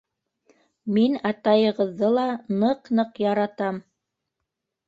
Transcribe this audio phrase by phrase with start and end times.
[0.95, 2.25] Мин атайығыҙҙы ла
[2.65, 3.79] ныҡ-ныҡ яратам.